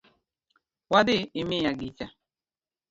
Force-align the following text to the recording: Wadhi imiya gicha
Wadhi 0.91 1.17
imiya 1.41 1.71
gicha 1.79 2.07